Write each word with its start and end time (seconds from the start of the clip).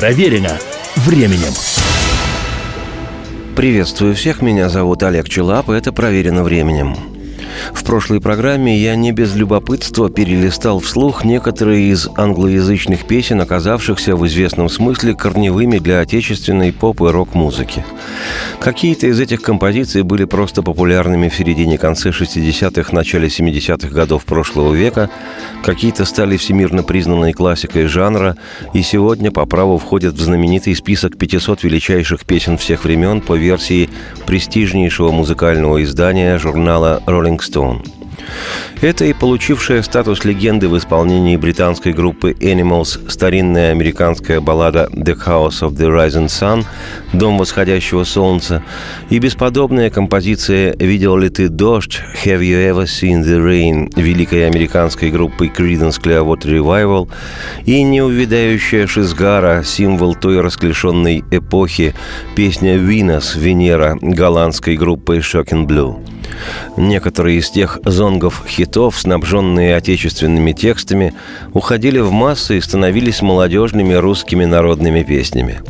Проверено 0.00 0.58
временем. 0.96 1.52
Приветствую 3.54 4.14
всех, 4.14 4.40
меня 4.40 4.70
зовут 4.70 5.02
Олег 5.02 5.28
Челап, 5.28 5.68
и 5.68 5.74
это 5.74 5.92
«Проверено 5.92 6.42
временем». 6.42 7.09
В 7.72 7.84
прошлой 7.84 8.20
программе 8.20 8.76
я 8.76 8.94
не 8.94 9.12
без 9.12 9.34
любопытства 9.34 10.08
перелистал 10.10 10.80
вслух 10.80 11.24
некоторые 11.24 11.90
из 11.90 12.08
англоязычных 12.16 13.06
песен, 13.06 13.40
оказавшихся 13.40 14.16
в 14.16 14.26
известном 14.26 14.68
смысле 14.68 15.14
корневыми 15.14 15.78
для 15.78 16.00
отечественной 16.00 16.72
поп- 16.72 17.02
и 17.02 17.06
рок-музыки. 17.06 17.84
Какие-то 18.60 19.06
из 19.06 19.20
этих 19.20 19.42
композиций 19.42 20.02
были 20.02 20.24
просто 20.24 20.62
популярными 20.62 21.28
в 21.28 21.34
середине-конце 21.34 22.10
60-х, 22.10 22.94
начале 22.94 23.28
70-х 23.28 23.88
годов 23.88 24.24
прошлого 24.24 24.74
века, 24.74 25.10
какие-то 25.64 26.04
стали 26.04 26.36
всемирно 26.36 26.82
признанной 26.82 27.32
классикой 27.32 27.86
жанра 27.86 28.36
и 28.74 28.82
сегодня 28.82 29.30
по 29.30 29.46
праву 29.46 29.78
входят 29.78 30.14
в 30.14 30.20
знаменитый 30.20 30.74
список 30.74 31.16
500 31.18 31.62
величайших 31.64 32.24
песен 32.24 32.58
всех 32.58 32.84
времен 32.84 33.20
по 33.20 33.34
версии 33.34 33.90
престижнейшего 34.26 35.10
музыкального 35.10 35.82
издания 35.82 36.38
журнала 36.38 37.02
Rolling 37.06 37.38
Stone. 37.38 37.49
Stone. 37.50 37.84
Это 38.80 39.04
и 39.04 39.12
получившая 39.12 39.82
статус 39.82 40.24
легенды 40.24 40.68
в 40.68 40.76
исполнении 40.76 41.36
британской 41.36 41.92
группы 41.92 42.32
Animals 42.32 43.10
старинная 43.10 43.72
американская 43.72 44.40
баллада 44.40 44.88
«The 44.92 45.16
House 45.26 45.60
of 45.60 45.72
the 45.72 45.88
Rising 45.88 46.26
Sun» 46.26 46.64
«Дом 47.12 47.38
восходящего 47.38 48.04
солнца» 48.04 48.62
и 49.10 49.18
бесподобная 49.18 49.90
композиция 49.90 50.74
«Видел 50.78 51.16
ли 51.16 51.28
ты 51.28 51.48
дождь?» 51.48 52.00
«Have 52.24 52.40
you 52.40 52.56
ever 52.72 52.84
seen 52.84 53.22
the 53.22 53.38
rain?» 53.38 53.90
великой 54.00 54.46
американской 54.46 55.10
группы 55.10 55.46
Creedence 55.46 56.00
Clearwater 56.00 56.58
Revival 56.58 57.08
и 57.66 57.82
неувидающая 57.82 58.86
Шизгара, 58.86 59.62
символ 59.62 60.14
той 60.14 60.40
расклешенной 60.40 61.22
эпохи, 61.30 61.94
песня 62.34 62.76
«Venus» 62.76 63.38
Венера 63.38 63.98
голландской 64.00 64.76
группы 64.76 65.18
Shocking 65.18 65.66
Blue. 65.66 65.98
Некоторые 66.76 67.38
из 67.38 67.50
тех 67.50 67.78
зонгов 67.84 68.44
хитов, 68.46 68.98
снабженные 68.98 69.76
отечественными 69.76 70.52
текстами, 70.52 71.14
уходили 71.52 71.98
в 71.98 72.12
массы 72.12 72.58
и 72.58 72.60
становились 72.60 73.22
молодежными 73.22 73.94
русскими 73.94 74.44
народными 74.44 75.02
песнями. 75.02 75.60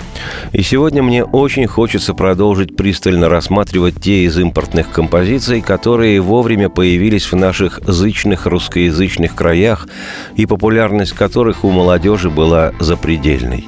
И 0.52 0.62
сегодня 0.62 1.02
мне 1.02 1.24
очень 1.24 1.66
хочется 1.66 2.14
продолжить 2.14 2.76
пристально 2.76 3.28
рассматривать 3.28 4.00
те 4.00 4.24
из 4.24 4.38
импортных 4.38 4.90
композиций, 4.90 5.60
которые 5.60 6.20
вовремя 6.20 6.68
появились 6.68 7.30
в 7.30 7.36
наших 7.36 7.80
зычных 7.86 8.46
русскоязычных 8.46 9.34
краях 9.34 9.88
и 10.36 10.46
популярность 10.46 11.12
которых 11.12 11.64
у 11.64 11.70
молодежи 11.70 12.30
была 12.30 12.72
запредельной. 12.80 13.66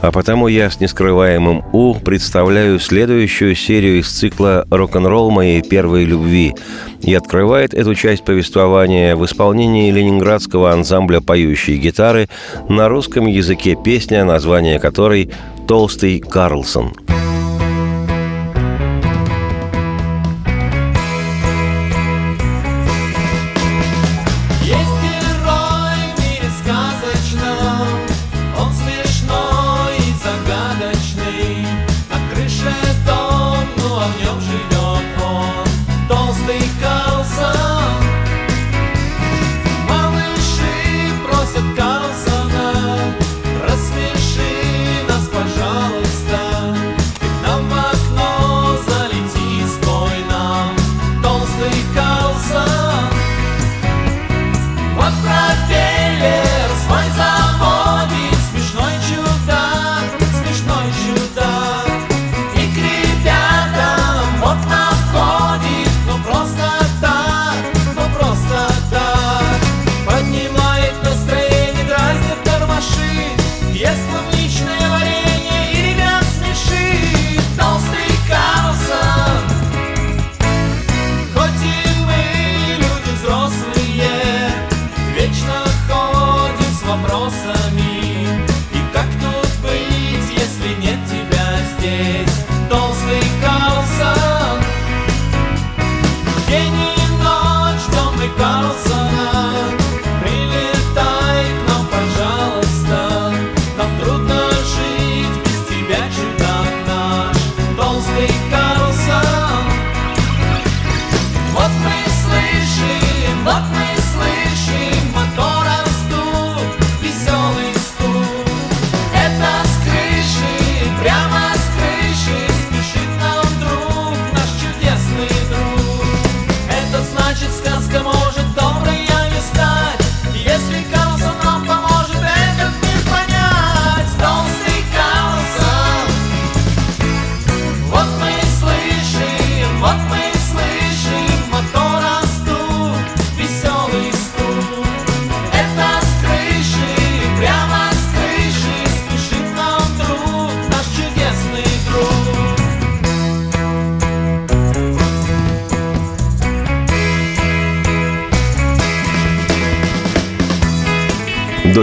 А 0.00 0.10
потому 0.10 0.48
я 0.48 0.70
с 0.70 0.80
нескрываемым 0.80 1.64
«У» 1.72 1.94
представляю 1.94 2.78
следующую 2.80 3.54
серию 3.54 4.00
из 4.00 4.08
цикла 4.10 4.66
«Рок-н-ролл 4.70 5.30
моей 5.30 5.62
первой 5.62 6.04
любви», 6.04 6.31
и 6.32 7.14
открывает 7.14 7.74
эту 7.74 7.94
часть 7.94 8.24
повествования 8.24 9.16
в 9.16 9.24
исполнении 9.24 9.90
ленинградского 9.90 10.72
ансамбля 10.72 11.20
«Поющие 11.20 11.78
гитары» 11.78 12.28
на 12.68 12.88
русском 12.88 13.26
языке 13.26 13.76
песня, 13.82 14.24
название 14.24 14.78
которой 14.78 15.30
«Толстый 15.66 16.20
Карлсон». 16.20 16.92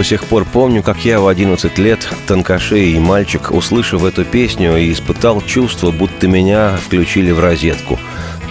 До 0.00 0.04
сих 0.04 0.24
пор 0.24 0.46
помню, 0.46 0.82
как 0.82 1.04
я 1.04 1.20
в 1.20 1.28
11 1.28 1.76
лет, 1.76 2.08
тонкошей 2.26 2.92
и 2.92 2.98
мальчик, 2.98 3.50
услышав 3.50 4.02
эту 4.02 4.24
песню, 4.24 4.78
и 4.78 4.90
испытал 4.90 5.42
чувство, 5.42 5.90
будто 5.90 6.26
меня 6.26 6.78
включили 6.78 7.32
в 7.32 7.38
розетку. 7.38 7.98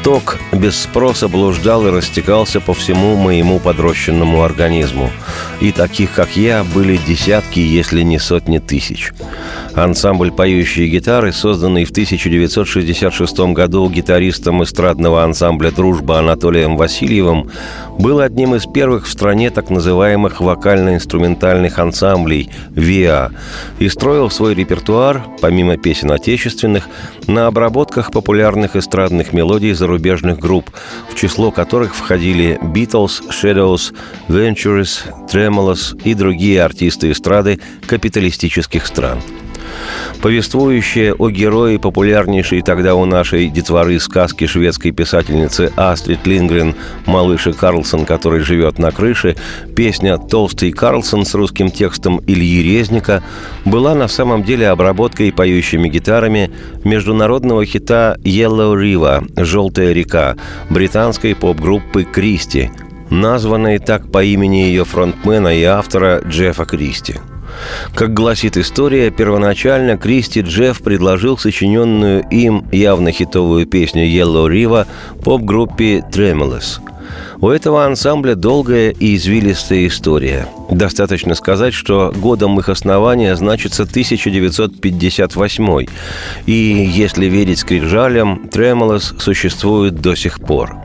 Ток 0.04 0.38
без 0.54 0.80
спроса 0.80 1.28
блуждал 1.28 1.88
и 1.88 1.90
растекался 1.90 2.62
по 2.62 2.76
всему 2.76 3.16
моему 3.16 3.58
подрощенному 3.58 4.44
организму. 4.44 5.10
И 5.60 5.72
таких, 5.72 6.14
как 6.14 6.38
я, 6.38 6.64
были 6.64 6.98
десятки, 6.98 7.60
если 7.60 8.04
не 8.04 8.20
сотни 8.20 8.60
тысяч. 8.60 9.12
Ансамбль 9.76 10.32
«Поющие 10.32 10.88
гитары», 10.88 11.32
созданный 11.32 11.86
в 11.86 11.92
1966 11.92 13.40
году 13.54 13.90
гитаристом 13.90 14.64
эстрадного 14.64 15.24
ансамбля 15.24 15.72
«Дружба» 15.72 16.20
Анатолием 16.20 16.76
Васильевым, 16.76 17.50
был 17.98 18.20
одним 18.20 18.56
из 18.56 18.66
первых 18.66 19.08
в 19.08 19.12
стране 19.12 19.52
так 19.52 19.70
называемых 19.70 20.42
вокально-инструментальных 20.42 21.78
ансамблей 21.80 22.50
«ВИА» 22.72 23.32
и 23.78 23.90
строил 23.90 24.30
свой 24.30 24.56
репертуар, 24.56 25.24
помимо 25.42 25.78
песен 25.78 26.12
отечественных, 26.12 26.88
на 27.28 27.48
обработках 27.48 28.12
популярных 28.12 28.76
эстрадных 28.76 29.34
мелодий 29.34 29.74
зарубежных 29.74 30.40
групп, 30.40 30.72
в 31.10 31.16
число 31.16 31.52
которых 31.52 31.96
входили 31.96 32.60
Beatles, 32.62 33.22
Shadows, 33.30 33.94
Ventures, 34.28 35.02
Tremolos 35.32 36.02
и 36.04 36.14
другие 36.14 36.64
артисты 36.64 37.12
эстрады 37.12 37.60
капиталистических 37.88 38.86
стран– 38.86 39.22
повествующая 40.22 41.14
о 41.14 41.30
герое 41.30 41.80
популярнейшей 41.80 42.62
тогда 42.62 42.96
у 42.96 43.06
нашей 43.06 43.50
детворы 43.50 44.00
сказки 44.00 44.46
шведской 44.48 44.92
писательницы 44.92 45.72
Астрид 45.76 46.26
Лингрен 46.28 46.76
«Малыша 47.06 47.54
Карлсон, 47.54 48.06
который 48.06 48.42
живет 48.42 48.80
на 48.80 48.92
крыше», 48.92 49.36
песня 49.76 50.18
«Толстый 50.18 50.72
Карлсон» 50.72 51.26
с 51.26 51.34
русским 51.34 51.72
текстом 51.72 52.22
Ильи 52.28 52.62
Резника 52.64 53.24
была 53.66 53.96
на 53.96 54.08
самом 54.08 54.44
деле 54.44 54.70
обработкой 54.70 55.32
поющими 55.32 55.88
гитарами 55.88 56.52
международного 56.84 57.66
хита 57.66 58.18
«Yellow 58.24 58.76
River» 58.76 59.44
«Желтая 59.44 59.94
река» 59.94 60.36
британской 60.70 61.36
поп-группы 61.36 62.04
«Кристи», 62.04 62.72
названной 63.10 63.80
так 63.80 64.12
по 64.12 64.24
имени 64.24 64.58
ее 64.58 64.86
фронтмена 64.86 65.58
и 65.58 65.64
автора 65.64 66.22
Джеффа 66.26 66.66
Кристи– 66.66 67.16
как 67.94 68.14
гласит 68.14 68.58
история, 68.58 69.12
первоначально 69.12 69.98
Кристи 69.98 70.42
Джефф 70.42 70.82
предложил 70.82 71.38
сочиненную 71.38 72.26
им 72.30 72.66
явно 72.72 73.12
хитовую 73.12 73.66
песню 73.66 74.06
«Yellow 74.06 74.48
River» 74.48 74.88
поп-группе 75.24 76.04
«Tremulous». 76.12 76.89
У 77.42 77.48
этого 77.48 77.86
ансамбля 77.86 78.36
долгая 78.36 78.92
и 78.92 79.16
извилистая 79.16 79.88
история. 79.88 80.46
Достаточно 80.70 81.36
сказать, 81.36 81.74
что 81.74 82.14
годом 82.14 82.60
их 82.60 82.68
основания 82.68 83.34
значится 83.38 83.84
1958 83.84 85.86
и, 86.46 86.52
если 86.52 87.28
верить 87.28 87.60
скрижалям, 87.60 88.50
Тремолос 88.50 89.16
существует 89.20 90.02
до 90.02 90.16
сих 90.16 90.42
пор. 90.42 90.76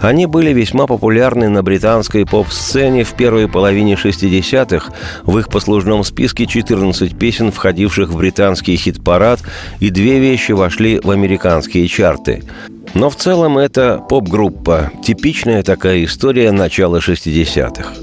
Они 0.00 0.24
были 0.24 0.54
весьма 0.54 0.86
популярны 0.86 1.50
на 1.50 1.62
британской 1.62 2.24
поп-сцене 2.24 3.04
в 3.04 3.12
первой 3.12 3.46
половине 3.46 3.92
60-х. 3.94 4.94
В 5.24 5.38
их 5.38 5.48
послужном 5.48 6.02
списке 6.04 6.46
14 6.46 7.18
песен, 7.18 7.52
входивших 7.52 8.08
в 8.08 8.16
британский 8.16 8.76
хит-парад, 8.76 9.40
и 9.80 9.90
две 9.90 10.18
вещи 10.18 10.52
вошли 10.52 10.98
в 10.98 11.10
американские 11.10 11.86
чарты. 11.88 12.42
Но 12.94 13.10
в 13.10 13.16
целом 13.16 13.58
это 13.58 14.04
поп-группа, 14.08 14.90
типичная 15.02 15.62
такая 15.62 16.04
история 16.04 16.50
начала 16.52 16.98
60-х. 16.98 17.94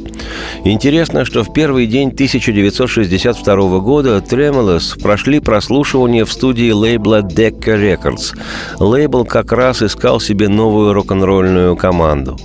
Интересно, 0.64 1.24
что 1.26 1.44
в 1.44 1.54
первый 1.54 1.88
день 1.88 2.10
1962 2.10 3.80
года 3.80 4.18
Tremulous 4.18 5.00
прошли 5.02 5.40
прослушивание 5.40 6.26
в 6.26 6.32
студии 6.32 6.72
лейбла 6.72 7.22
Decca 7.22 7.78
Records. 7.78 8.38
Лейбл 8.80 9.26
как 9.26 9.52
раз 9.52 9.82
искал 9.82 10.20
себе 10.20 10.50
новую 10.50 10.94
рок-н-ролльную 10.94 11.76
команду. 11.76 12.38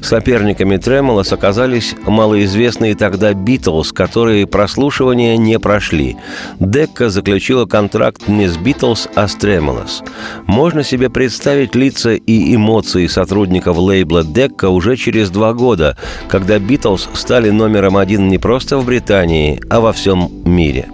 Соперниками 0.00 0.76
Tremulous 0.76 1.32
оказались 1.32 1.94
малоизвестные 2.06 2.94
тогда 2.94 3.32
Beatles, 3.32 3.92
которые 3.92 4.46
прослушивания 4.46 5.36
не 5.36 5.58
прошли. 5.58 6.16
Decca 6.60 7.08
заключила 7.08 7.66
контракт 7.66 8.28
не 8.28 8.46
с 8.46 8.56
Beatles, 8.56 9.08
а 9.14 9.26
с 9.26 9.36
Tremulous. 9.36 10.06
Можно 10.46 10.84
себе 10.84 11.10
представить 11.10 11.74
лица 11.84 12.14
и 12.14 12.54
эмоции 12.54 13.06
сотрудников 13.06 13.76
лейбла 13.76 14.22
Decca 14.22 14.68
уже 14.68 14.96
через 14.96 15.30
два 15.30 15.52
года, 15.52 15.96
когда 16.28 16.56
Beatles 16.56 17.08
стали 17.14 17.50
номером 17.50 17.96
один 17.96 18.28
не 18.28 18.38
просто 18.38 18.78
в 18.78 18.86
Британии, 18.86 19.60
а 19.68 19.80
во 19.80 19.92
всем 19.92 20.30
мире. 20.44 20.86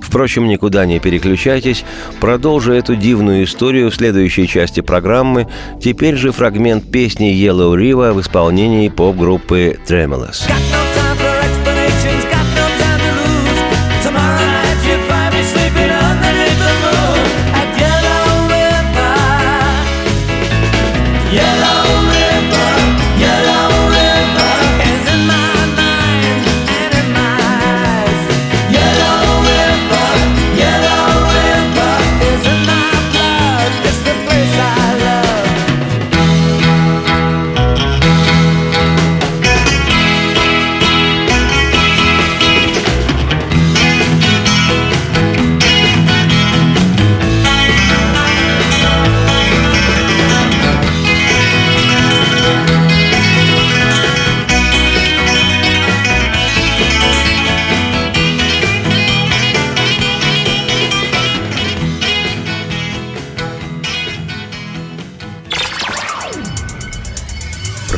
Впрочем, 0.00 0.46
никуда 0.46 0.86
не 0.86 1.00
переключайтесь. 1.00 1.84
Продолжу 2.20 2.72
эту 2.72 2.94
дивную 2.94 3.44
историю 3.44 3.90
в 3.90 3.94
следующей 3.96 4.46
части 4.46 4.80
программы. 4.80 5.48
Теперь 5.82 6.14
же 6.14 6.30
фрагмент 6.30 6.90
песни 6.90 7.32
Yellow 7.32 7.74
River 7.74 8.12
в 8.12 8.20
исполнении 8.20 8.88
поп-группы 8.88 9.76
Tremulous. 9.88 10.48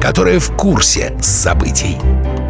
которые 0.00 0.38
в 0.38 0.50
курсе 0.52 1.16
событий. 1.20 1.98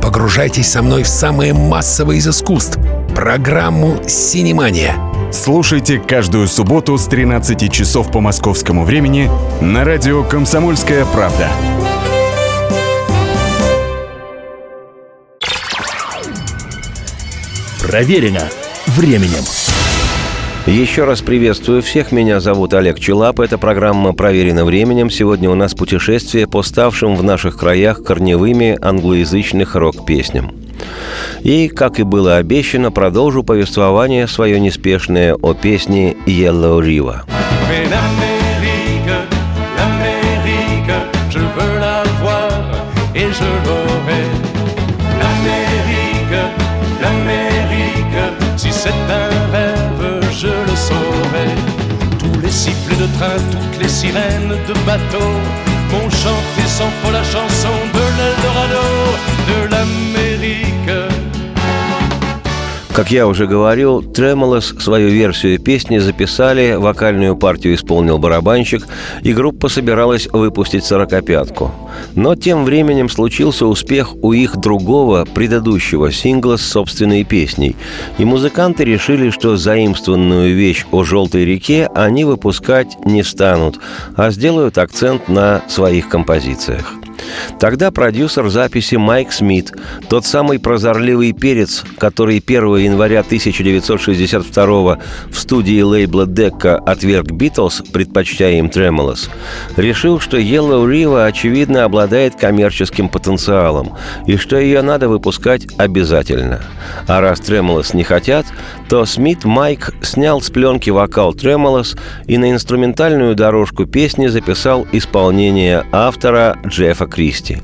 Погружайтесь 0.03 0.71
со 0.71 0.83
мной 0.83 1.03
в 1.03 1.09
самое 1.09 1.53
массовое 1.53 2.17
из 2.17 2.29
искусств— 2.29 2.79
программу 3.15 3.99
«Синемания». 4.07 4.95
Слушайте 5.33 5.99
каждую 5.99 6.49
субботу 6.49 6.97
с 6.97 7.07
13 7.07 7.71
часов 7.71 8.11
по 8.11 8.21
московскому 8.21 8.85
времени 8.85 9.31
на 9.61 9.85
радио 9.85 10.25
«Комсомольская 10.25 11.05
правда». 11.05 11.49
Проверено 17.81 18.49
временем. 18.87 19.45
Еще 20.69 21.05
раз 21.05 21.23
приветствую 21.23 21.81
всех. 21.81 22.13
Меня 22.13 22.41
зовут 22.41 22.75
Олег 22.75 23.01
Челап. 23.01 23.41
Эта 23.41 23.57
программа 23.57 24.13
«Проверена 24.13 24.67
временем». 24.67 25.09
Сегодня 25.09 25.49
у 25.49 25.55
нас 25.55 25.73
путешествие 25.73 26.47
по 26.47 26.63
ставшим 26.63 27.17
в 27.17 27.23
наших 27.23 27.57
краях 27.57 28.05
корневыми 28.05 28.79
англоязычных 28.83 29.77
рок-песням. 29.77 30.53
И, 31.41 31.69
как 31.69 31.99
и 32.01 32.03
было 32.03 32.37
обещано, 32.37 32.93
продолжу 32.93 33.45
повествование 33.45 34.29
свое 34.29 34.61
неспешное 34.61 35.35
о 35.35 35.55
песне 35.55 36.15
«Yellow 36.27 36.83
River». 36.83 37.23
Train, 53.07 53.39
toutes 53.51 53.83
les 53.83 53.89
sirènes 53.89 54.55
de 54.67 54.75
bateau 54.87 55.29
vont 55.91 56.11
chanter 56.11 56.67
sans 56.67 56.91
faux 57.01 57.13
la 57.13 57.23
chanson 57.23 57.77
de 57.95 58.05
l'Eldorado, 58.17 58.87
de 59.49 59.71
l'Amérique. 59.71 60.69
Как 62.95 63.13
я 63.13 63.29
уже 63.29 63.47
говорил, 63.47 64.03
Тремолос 64.03 64.75
свою 64.81 65.09
версию 65.11 65.61
песни 65.61 65.99
записали, 65.99 66.75
вокальную 66.75 67.37
партию 67.37 67.77
исполнил 67.77 68.19
барабанщик, 68.19 68.85
и 69.23 69.33
группа 69.33 69.69
собиралась 69.69 70.27
выпустить 70.33 70.85
«сорокопятку». 70.85 71.71
Но 72.15 72.35
тем 72.35 72.65
временем 72.65 73.09
случился 73.09 73.67
успех 73.67 74.15
у 74.23 74.33
их 74.33 74.57
другого, 74.57 75.25
предыдущего 75.25 76.13
сингла 76.13 76.57
с 76.57 76.63
собственной 76.63 77.25
песней, 77.25 77.77
и 78.19 78.25
музыканты 78.25 78.85
решили, 78.85 79.31
что 79.31 79.57
заимствованную 79.57 80.55
вещь 80.55 80.87
о 80.91 81.05
«желтой 81.05 81.45
реке» 81.45 81.89
они 81.95 82.25
выпускать 82.25 82.97
не 83.05 83.23
станут, 83.23 83.79
а 84.17 84.31
сделают 84.31 84.79
акцент 84.79 85.29
на 85.29 85.63
своих 85.69 86.09
композициях– 86.09 86.95
Тогда 87.59 87.91
продюсер 87.91 88.49
записи 88.49 88.95
Майк 88.97 89.33
Смит, 89.33 89.73
тот 90.09 90.25
самый 90.25 90.59
прозорливый 90.59 91.33
перец, 91.33 91.85
который 91.99 92.43
1 92.45 92.77
января 92.77 93.21
1962 93.21 94.99
в 95.31 95.39
студии 95.39 95.81
лейбла 95.81 96.27
Декка 96.27 96.77
отверг 96.77 97.33
Битлз, 97.33 97.83
предпочтя 97.93 98.51
им 98.51 98.71
Тремолос, 98.71 99.31
решил, 99.77 100.21
что 100.21 100.39
Yellow 100.39 100.87
River, 100.87 101.27
очевидно, 101.27 101.85
обладает 101.89 102.37
коммерческим 102.37 103.09
потенциалом 103.09 103.97
и 104.27 104.37
что 104.37 104.57
ее 104.57 104.83
надо 104.83 105.09
выпускать 105.09 105.67
обязательно. 105.79 106.61
А 107.07 107.21
раз 107.21 107.41
Тремолос 107.41 107.95
не 107.95 108.05
хотят, 108.05 108.47
то 108.89 109.05
Смит 109.07 109.45
Майк 109.45 109.95
снял 110.03 110.41
с 110.41 110.51
пленки 110.51 110.91
вокал 110.91 111.35
Тремолос 111.35 111.97
и 112.27 112.39
на 112.39 112.53
инструментальную 112.53 113.35
дорожку 113.35 113.87
песни 113.87 114.29
записал 114.29 114.87
исполнение 114.93 115.85
автора 115.91 116.57
Джеффа 116.67 117.07
Кристи. 117.07 117.59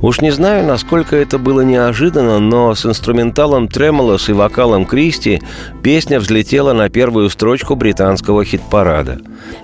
Уж 0.00 0.20
не 0.20 0.30
знаю, 0.30 0.66
насколько 0.66 1.16
это 1.16 1.38
было 1.38 1.60
неожиданно, 1.60 2.38
но 2.38 2.74
с 2.74 2.84
инструменталом 2.86 3.68
Тремолос 3.68 4.28
и 4.28 4.32
вокалом 4.32 4.86
Кристи 4.86 5.40
песня 5.82 6.18
взлетела 6.20 6.72
на 6.72 6.88
первую 6.88 7.30
строчку 7.30 7.76
британского 7.76 8.44
хит-парада. 8.44 9.20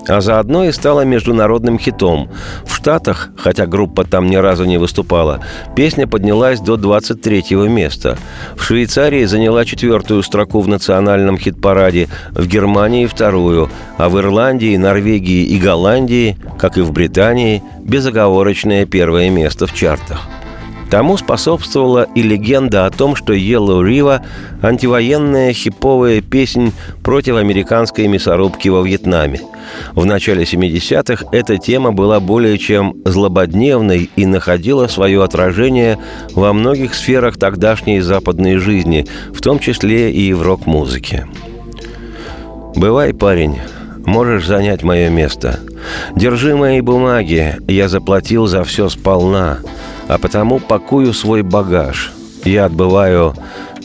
А 0.07 0.21
заодно 0.21 0.65
и 0.65 0.73
стала 0.73 1.03
международным 1.05 1.79
хитом. 1.79 2.31
В 2.65 2.75
Штатах, 2.75 3.31
хотя 3.37 3.67
группа 3.67 4.05
там 4.05 4.27
ни 4.29 4.37
разу 4.37 4.65
не 4.65 4.79
выступала, 4.79 5.41
песня 5.77 6.07
поднялась 6.07 6.61
до 6.61 6.77
23-го 6.77 7.67
места. 7.67 8.17
В 8.57 8.63
Швейцарии 8.65 9.25
заняла 9.25 9.65
четвертую 9.65 10.23
строку 10.23 10.61
в 10.61 10.69
национальном 10.69 11.39
хит-параде, 11.39 12.09
в 12.33 12.47
Германии– 12.47 13.07
вторую, 13.19 13.69
а 13.97 14.09
в 14.09 14.19
Ирландии, 14.19 14.77
Норвегии 14.77 15.45
и 15.45 15.59
Голландии, 15.59 16.37
как 16.59 16.79
и 16.79 16.81
в 16.81 16.93
Британии, 16.93 17.63
безоговорочное 17.81 18.87
первое 18.87 19.31
место 19.31 19.67
в 19.67 19.75
чартах. 19.89 20.21
Тому 20.91 21.19
способствовала 21.19 22.07
и 22.15 22.23
легенда 22.23 22.87
о 22.87 22.91
том, 22.91 23.15
что 23.15 23.35
Yellow 23.35 23.83
River– 23.83 24.21
антивоенная 24.63 25.53
хиповая 25.53 26.23
песнь 26.23 26.73
против 27.03 27.37
американской 27.37 28.07
мясорубки 28.07 28.69
во 28.69 28.83
Вьетнаме. 28.83 29.41
В 29.95 30.07
начале 30.07 30.45
70-х 30.45 31.27
эта 31.33 31.59
тема 31.59 31.93
была 31.93 32.21
более 32.21 32.57
чем 32.57 32.95
злободневной 33.05 34.11
и 34.17 34.27
находила 34.27 34.89
свое 34.89 35.23
отражение 35.23 35.99
во 36.35 36.55
многих 36.55 36.95
сферах 36.95 37.37
тогдашней 37.37 38.01
западной 38.01 38.57
жизни, 38.57 39.07
в 39.35 39.43
том 39.43 39.59
числе 39.59 40.11
и 40.11 40.33
в 40.33 40.43
рок-музыке. 40.43 41.27
«Бывай, 42.77 43.13
парень, 43.13 43.59
можешь 44.09 44.47
занять 44.47 44.83
мое 44.83 45.09
место. 45.11 45.61
Держи 46.17 46.57
мои 46.57 46.81
бумаги, 46.81 47.57
я 47.69 47.89
заплатил 47.89 48.47
за 48.47 48.65
все 48.65 48.89
сполна 48.89 49.59
а 50.09 50.19
потому 50.19 50.59
пакую 50.59 51.13
свой 51.13 51.43
багаж. 51.43 52.13
Я 52.45 52.65
отбываю 52.65 53.35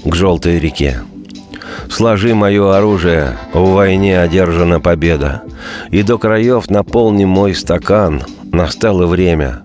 к 0.05 0.15
желтой 0.15 0.57
реке. 0.57 1.01
Сложи 1.89 2.33
мое 2.33 2.75
оружие, 2.75 3.37
в 3.53 3.73
войне 3.73 4.19
одержана 4.19 4.79
победа. 4.79 5.43
И 5.91 6.01
до 6.01 6.17
краев 6.17 6.69
наполни 6.69 7.25
мой 7.25 7.53
стакан, 7.53 8.23
настало 8.51 9.05
время. 9.05 9.61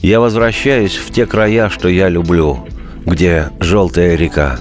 Я 0.00 0.20
возвращаюсь 0.20 0.96
в 0.96 1.12
те 1.12 1.26
края, 1.26 1.68
что 1.68 1.88
я 1.88 2.08
люблю, 2.08 2.66
где 3.04 3.48
желтая 3.60 4.14
река. 4.14 4.58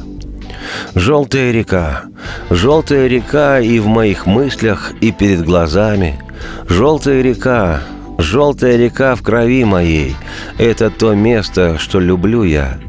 Желтая 0.95 1.51
река, 1.51 2.03
желтая 2.49 3.07
река 3.07 3.59
и 3.59 3.79
в 3.79 3.87
моих 3.87 4.25
мыслях, 4.25 4.93
и 5.01 5.11
перед 5.11 5.43
глазами. 5.43 6.19
Желтая 6.67 7.21
река, 7.21 7.81
Желтая 8.17 8.77
река 8.77 9.15
в 9.15 9.21
крови 9.21 9.65
моей– 9.65 10.15
это 10.57 10.89
то 10.89 11.13
место, 11.13 11.77
что 11.77 11.99
люблю 11.99 12.43
я. 12.43 12.79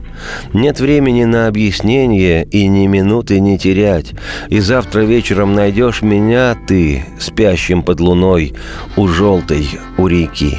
Нет 0.53 0.81
времени 0.81 1.25
на 1.25 1.47
объяснение 1.47 2.45
и 2.45 2.67
ни 2.69 2.87
минуты 2.87 3.41
не 3.41 3.59
терять. 3.59 4.15
И 4.49 4.61
завтра 4.61 5.01
вечером 5.01 5.55
найдешь 5.55 6.03
меня 6.03 6.57
ты, 6.67 7.05
спящим 7.19 7.83
под 7.83 8.01
луной, 8.01 8.55
у 8.97 9.09
желтой, 9.09 9.69
у 9.99 10.07
реки. 10.07 10.59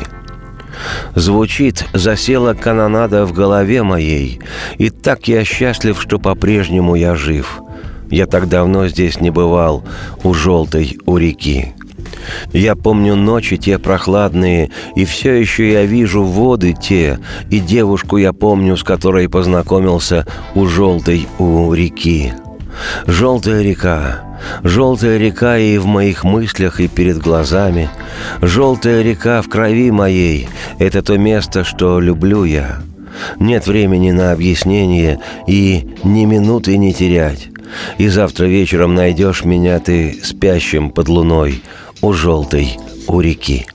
Звучит, 1.16 1.86
засела 1.94 2.54
канонада 2.54 3.26
в 3.26 3.34
голове 3.34 3.84
моей, 3.84 4.40
и 4.78 4.90
так 4.90 5.28
я 5.28 5.44
счастлив, 5.44 6.02
что 6.02 6.20
по-прежнему 6.20 6.96
я 6.96 7.16
жив. 7.16 7.62
Я 8.10 8.26
так 8.26 8.48
давно 8.48 8.88
здесь 8.88 9.20
не 9.20 9.32
бывал, 9.32 9.84
у 10.24 10.34
желтой, 10.34 10.98
у 11.06 11.18
реки. 11.18 11.74
Я 12.54 12.76
помню 12.76 13.16
ночи 13.16 13.58
те 13.58 13.80
прохладные, 13.80 14.72
и 14.96 15.06
все 15.06 15.34
еще 15.34 15.72
я 15.72 15.86
вижу 15.86 16.24
воды 16.24 16.74
те, 16.74 17.20
и 17.50 17.60
девушку 17.60 18.18
я 18.18 18.34
помню, 18.34 18.78
с 18.78 18.84
которой 18.84 19.30
познакомился 19.30 20.26
у 20.56 20.66
желтой 20.68 21.28
у 21.38 21.74
реки. 21.74 22.34
Желтая 23.06 23.62
река, 23.62 24.22
желтая 24.64 25.18
река 25.18 25.58
и 25.58 25.78
в 25.78 25.86
моих 25.86 26.24
мыслях, 26.24 26.80
и 26.80 26.88
перед 26.88 27.18
глазами. 27.18 27.90
Желтая 28.42 29.02
река 29.02 29.42
в 29.42 29.50
крови 29.50 29.92
моей— 29.92 30.50
это 30.80 31.02
то 31.02 31.18
место, 31.18 31.64
что 31.64 32.00
люблю 32.00 32.44
я. 32.44 32.80
Нет 33.40 33.68
времени 33.68 34.12
на 34.12 34.32
объяснение 34.32 35.20
и 35.48 35.96
ни 36.04 36.26
минуты 36.26 36.78
не 36.78 36.94
терять. 36.94 37.50
И 37.98 38.08
завтра 38.08 38.46
вечером 38.46 38.96
найдешь 38.96 39.44
меня 39.44 39.80
ты 39.80 40.18
спящим 40.24 40.92
под 40.92 41.10
луной 41.10 41.62
у 42.02 42.14
желтой 42.14 42.78
у 43.08 43.20
реки. 43.20 43.66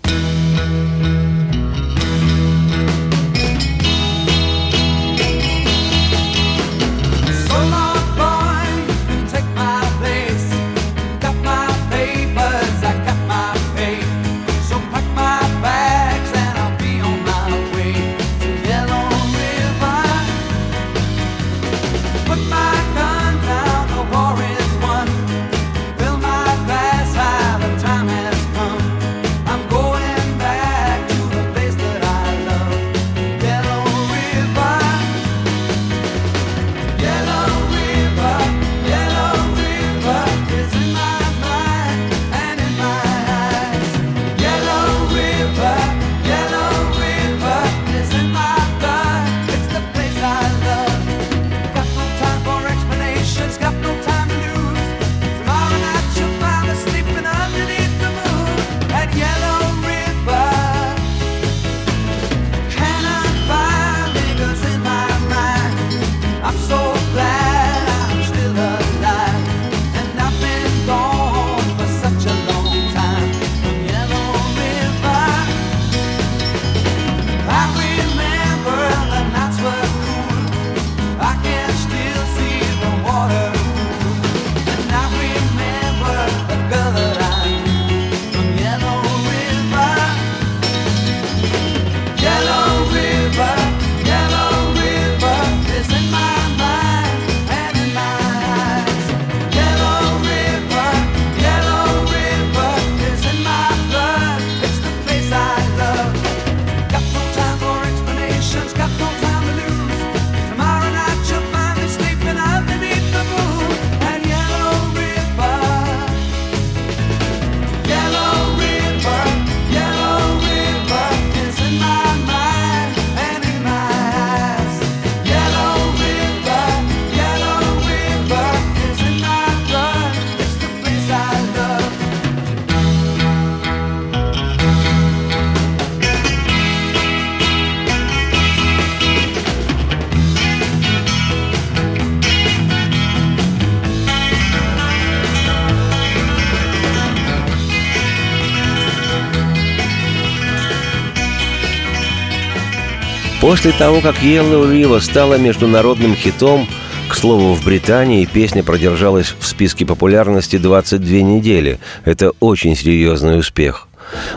После 153.53 153.73
того, 153.73 154.01
как 154.01 154.17
Yellow 154.23 154.67
River 154.67 154.99
стала 155.03 155.37
международным 155.37 156.15
хитом, 156.17 156.67
к 157.11 157.15
слову, 157.15 157.53
в 157.53 157.63
Британии 157.63 158.25
песня 158.25 158.63
продержалась 158.63 159.35
в 159.39 159.47
списке 159.47 159.85
популярности 159.85 160.57
22 160.57 161.19
недели. 161.19 161.79
Это 162.07 162.31
очень 162.41 162.75
серьезный 162.75 163.39
успех. 163.39 163.89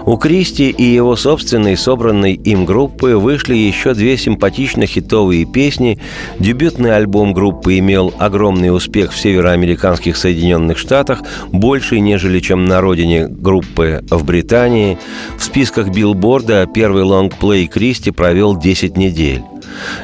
У 0.05 0.17
Кристи 0.17 0.69
и 0.69 0.83
его 0.83 1.15
собственной 1.15 1.77
собранной 1.77 2.33
им 2.33 2.65
группы 2.65 3.15
вышли 3.15 3.55
еще 3.55 3.93
две 3.93 4.17
симпатично 4.17 4.85
хитовые 4.85 5.45
песни. 5.45 5.99
Дебютный 6.39 6.95
альбом 6.95 7.33
группы 7.33 7.77
имел 7.79 8.13
огромный 8.17 8.75
успех 8.75 9.11
в 9.11 9.19
североамериканских 9.19 10.17
Соединенных 10.17 10.77
Штатах, 10.77 11.21
больше, 11.51 11.99
нежели 11.99 12.39
чем 12.39 12.65
на 12.65 12.81
родине 12.81 13.27
группы 13.27 14.03
в 14.09 14.23
Британии. 14.23 14.97
В 15.37 15.43
списках 15.43 15.89
билборда 15.89 16.67
первый 16.71 17.03
лонгплей 17.03 17.67
Кристи 17.67 18.11
провел 18.11 18.57
10 18.57 18.97
недель. 18.97 19.43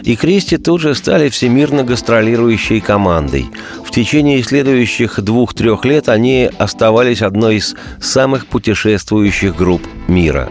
И 0.04 0.16
Кристи 0.16 0.58
тут 0.58 0.82
же 0.82 0.96
стали 0.96 1.30
всемирно 1.30 1.84
гастролирующей 1.84 2.80
командой. 2.82 3.48
В 3.86 3.92
течение 3.92 4.42
следующих 4.44 5.20
двух-трех 5.22 5.86
лет 5.86 6.10
они 6.10 6.50
оставались 6.58 7.22
одной 7.22 7.58
из 7.58 7.76
самых 8.00 8.48
путешествующих 8.48 9.56
групп 9.56 9.82
мира. 10.08 10.50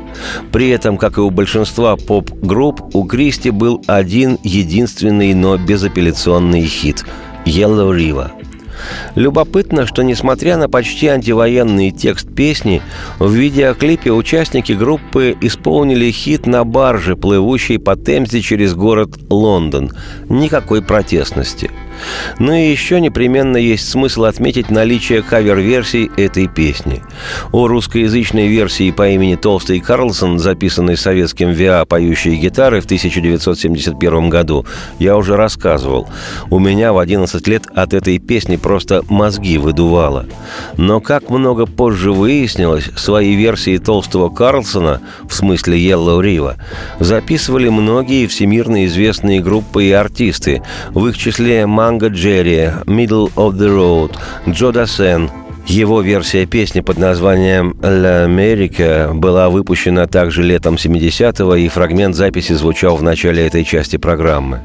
При 0.53 0.69
этом, 0.71 0.99
как 0.99 1.19
и 1.19 1.21
у 1.21 1.31
большинства 1.31 1.97
поп-групп, 1.97 2.95
у 2.95 3.05
Кристи 3.05 3.51
был 3.51 3.83
один 3.87 4.39
единственный, 4.43 5.35
но 5.35 5.57
безапелляционный 5.57 6.67
хит– 6.67 7.05
«Yellow 7.47 7.97
River». 7.97 8.31
Любопытно, 9.15 9.87
что 9.87 10.03
несмотря 10.03 10.57
на 10.57 10.69
почти 10.69 11.09
антивоенный 11.09 11.91
текст 11.91 12.35
песни, 12.35 12.83
в 13.19 13.33
видеоклипе 13.33 14.13
участники 14.13 14.73
группы 14.73 15.37
исполнили 15.41 16.11
хит 16.11 16.47
на 16.47 16.65
барже, 16.65 17.17
плывущей 17.17 17.79
по 17.79 17.97
Темзе 17.97 18.41
через 18.41 18.75
город 18.75 19.19
Лондон. 19.29 19.93
Никакой 20.29 20.83
протестности– 20.83 21.71
ну 22.39 22.53
и 22.53 22.71
еще 22.71 23.01
непременно 23.01 23.57
есть 23.57 23.89
смысл 23.89 24.25
отметить 24.25 24.71
наличие 24.71 25.23
кавер-версий 25.23 26.11
этой 26.17 26.47
песни. 26.47 27.03
О 27.53 27.67
русскоязычной 27.67 28.49
версии 28.49 28.91
по 28.91 29.09
имени 29.09 29.37
Толстый 29.37 29.81
Карлсон, 29.81 30.39
записанной 30.39 30.97
советским 30.97 31.51
ВИА 31.51 31.85
«Поющие 31.85 32.37
гитары» 32.37 32.81
в 32.81 32.85
1971 32.85 34.29
году, 34.29 34.67
я 34.99 35.17
уже 35.17 35.37
рассказывал. 35.37 36.09
У 36.51 36.59
меня 36.59 36.93
в 36.93 36.99
11 36.99 37.47
лет 37.49 37.65
от 37.75 37.95
этой 37.95 38.19
песни 38.19 38.57
просто 38.57 39.03
мозги 39.09 39.59
выдувало. 39.59 40.27
Но 40.77 41.01
как 41.01 41.31
много 41.31 41.67
позже 41.67 42.13
выяснилось, 42.13 42.91
свои 42.97 43.35
версии 43.35 43.79
Толстого 43.79 44.29
Карлсона, 44.29 45.01
в 45.29 45.35
смысле 45.35 45.79
Yellow 45.79 46.21
River, 46.21 46.57
записывали 46.99 47.69
многие 47.69 48.27
всемирно 48.27 48.87
известные 48.87 49.41
группы 49.41 49.85
и 49.85 49.91
артисты, 49.91 50.63
в 50.91 51.07
их 51.07 51.19
числе 51.19 51.67
Ман 51.67 51.90
Манго 51.91 52.07
Джерри, 52.07 52.71
Middle 52.87 53.35
of 53.35 53.55
the 53.55 53.67
Road, 53.67 54.15
Джо 54.49 54.71
Дассен. 54.71 55.29
Его 55.67 56.03
версия 56.03 56.47
песни 56.47 56.83
под 56.83 56.99
названием 56.99 57.77
«Ла 57.83 58.23
Америка» 58.23 59.11
была 59.13 59.51
выпущена 59.51 60.07
также 60.07 60.45
летом 60.45 60.77
70-го, 60.77 61.57
и 61.57 61.67
фрагмент 61.67 62.15
записи 62.15 62.53
звучал 62.53 62.95
в 62.95 63.03
начале 63.03 63.45
этой 63.45 63.65
части 63.65 63.97
программы. 63.97 64.61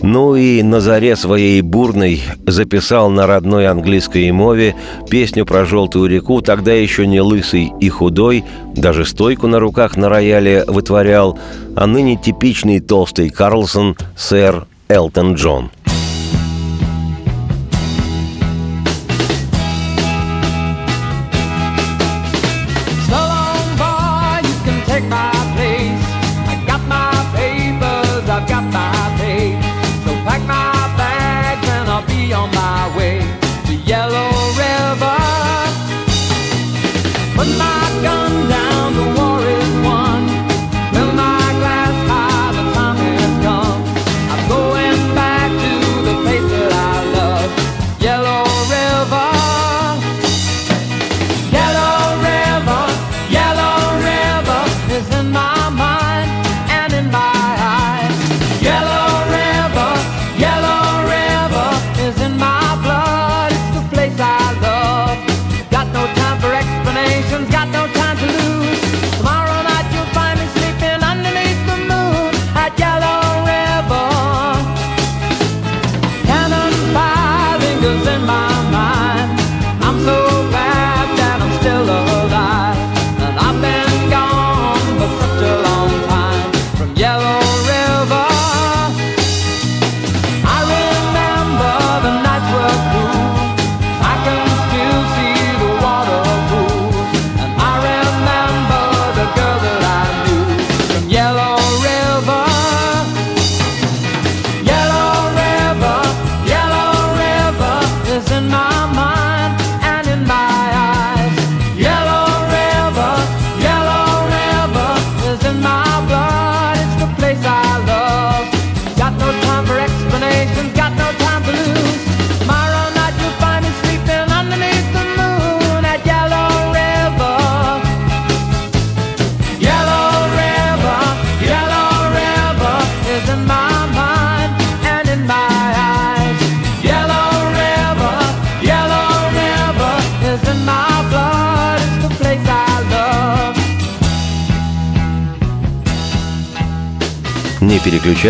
Ну 0.00 0.36
и 0.36 0.62
на 0.62 0.78
заре 0.78 1.16
своей 1.16 1.60
бурной 1.60 2.22
записал 2.46 3.10
на 3.10 3.26
родной 3.26 3.66
английской 3.66 4.30
мове 4.30 4.76
песню 5.10 5.44
про 5.44 5.64
желтую 5.64 6.08
реку, 6.08 6.40
тогда 6.40 6.72
еще 6.72 7.04
не 7.04 7.20
лысый 7.20 7.72
и 7.80 7.88
худой, 7.88 8.44
даже 8.76 9.04
стойку 9.04 9.48
на 9.48 9.58
руках 9.58 9.96
на 9.96 10.08
рояле 10.08 10.64
вытворял, 10.68 11.36
а 11.74 11.88
ныне 11.88 12.14
типичный 12.14 12.78
толстый 12.78 13.28
Карлсон 13.30 13.96
сэр 14.16 14.66
Элтон 14.88 15.34
Джон– 15.34 15.72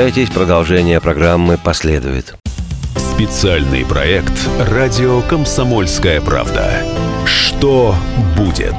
переключайтесь, 0.01 0.35
продолжение 0.35 0.99
программы 0.99 1.59
последует. 1.59 2.35
Специальный 2.97 3.85
проект 3.85 4.33
«Радио 4.59 5.21
Комсомольская 5.21 6.23
правда». 6.23 6.83
Что 7.27 7.95
будет? 8.35 8.75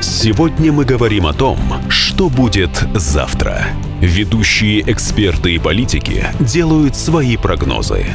Сегодня 0.00 0.70
мы 0.70 0.84
говорим 0.84 1.26
о 1.26 1.32
том, 1.32 1.58
что 1.88 2.28
будет 2.28 2.70
завтра. 2.94 3.66
Ведущие 4.00 4.82
эксперты 4.82 5.52
и 5.52 5.58
политики 5.58 6.26
делают 6.38 6.94
свои 6.94 7.36
прогнозы. 7.36 8.06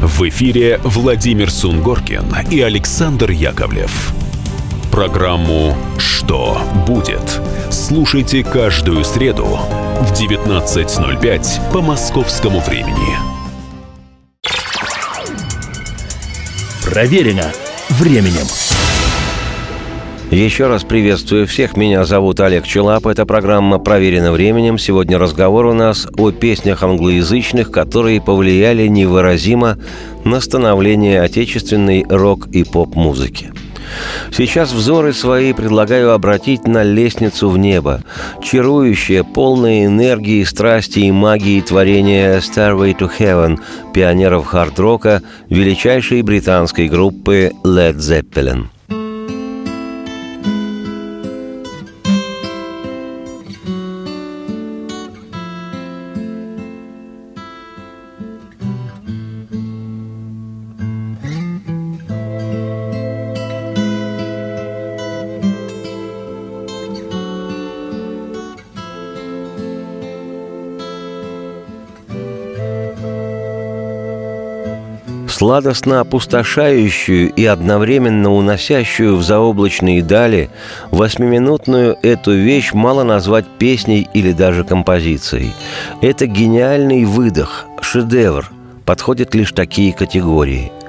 В 0.00 0.26
эфире 0.26 0.80
Владимир 0.82 1.50
Сунгоркин 1.50 2.24
и 2.50 2.62
Александр 2.62 3.30
Яковлев. 3.30 4.14
Программу 4.90 5.76
«Что 5.98 6.62
будет?» 6.86 7.42
слушайте 7.70 8.42
каждую 8.42 9.04
среду 9.04 9.58
в 10.00 10.12
19.05 10.12 11.72
по 11.72 11.82
московскому 11.82 12.60
времени. 12.60 13.18
Проверено 16.82 17.52
временем. 17.90 18.46
Еще 20.30 20.68
раз 20.68 20.84
приветствую 20.84 21.46
всех. 21.46 21.76
Меня 21.76 22.04
зовут 22.04 22.40
Олег 22.40 22.64
Челап. 22.66 23.06
Это 23.06 23.26
программа 23.26 23.78
«Проверено 23.78 24.32
временем». 24.32 24.78
Сегодня 24.78 25.18
разговор 25.18 25.66
у 25.66 25.74
нас 25.74 26.08
о 26.16 26.30
песнях 26.30 26.82
англоязычных, 26.82 27.70
которые 27.70 28.22
повлияли 28.22 28.86
невыразимо 28.86 29.76
на 30.24 30.40
становление 30.40 31.20
отечественной 31.20 32.06
рок- 32.08 32.48
и 32.48 32.64
поп-музыки. 32.64 33.52
Сейчас 34.32 34.72
взоры 34.72 35.12
свои 35.12 35.52
предлагаю 35.52 36.12
обратить 36.12 36.66
на 36.66 36.82
лестницу 36.82 37.48
в 37.48 37.58
небо, 37.58 38.02
чарующее, 38.42 39.24
полное 39.24 39.86
энергии, 39.86 40.44
страсти 40.44 41.00
и 41.00 41.12
магии 41.12 41.60
творения 41.60 42.38
«Starway 42.38 42.96
to 42.96 43.10
Heaven» 43.18 43.58
пионеров 43.92 44.46
хард-рока 44.46 45.22
величайшей 45.48 46.22
британской 46.22 46.88
группы 46.88 47.52
Led 47.64 47.96
Zeppelin– 47.96 48.66
сладостно 75.50 75.98
опустошающую 75.98 77.28
и 77.32 77.44
одновременно 77.44 78.32
уносящую 78.32 79.16
в 79.16 79.24
заоблачные 79.24 80.00
дали, 80.00 80.48
восьмиминутную 80.92 81.98
эту 82.02 82.30
вещь 82.30 82.72
мало 82.72 83.02
назвать 83.02 83.46
песней 83.58 84.06
или 84.14 84.30
даже 84.30 84.62
композицией. 84.62 85.52
Это 86.02 86.26
гениальный 86.26 87.04
выдох, 87.04 87.64
шедевр. 87.80 88.48
Подходят 88.84 89.34
лишь 89.34 89.50
такие 89.50 89.92
категории– 89.92 90.70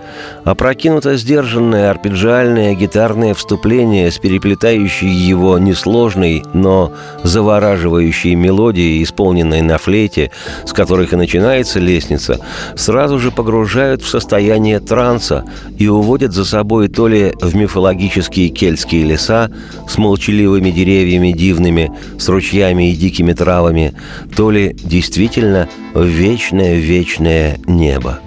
Опрокинуто 0.44 1.18
сдержанное 1.18 1.92
арпеджиальное 1.92 2.74
гитарное 2.74 3.36
вступление 3.36 4.10
с 4.10 4.18
переплетающей 4.18 5.10
его 5.10 5.60
несложной, 5.60 6.44
но 6.54 6.94
завораживающей 7.24 8.34
мелодией, 8.34 9.04
исполненной 9.04 9.62
на 9.62 9.78
флейте, 9.78 10.32
с 10.66 10.74
которых 10.74 11.14
и 11.14 11.16
начинается 11.16 11.80
лестница, 11.80 12.40
сразу 12.76 13.20
же 13.20 13.30
погружают 13.32 14.02
в 14.02 14.08
состояние 14.08 14.80
транса 14.80 15.46
и 15.78 15.88
уводят 15.88 16.34
за 16.34 16.44
собой 16.44 16.88
то 16.88 17.08
ли 17.08 17.34
в 17.40 17.56
мифологические 17.56 18.50
кельтские 18.50 19.04
леса 19.04 19.52
с 19.88 19.98
молчаливыми 20.00 20.72
деревьями 20.72 21.34
дивными, 21.34 21.92
с 22.18 22.28
ручьями 22.30 22.92
и 22.92 22.96
дикими 22.96 23.34
травами, 23.34 23.94
то 24.36 24.50
ли 24.50 24.76
действительно 24.84 25.70
в 25.94 26.04
вечное-вечное 26.04 27.60
небо 27.68 28.20